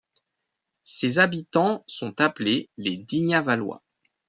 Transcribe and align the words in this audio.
Ses 0.83 1.19
habitants 1.19 1.83
sont 1.85 2.19
appelés 2.21 2.71
les 2.75 2.97
Dignavallois. 2.97 3.83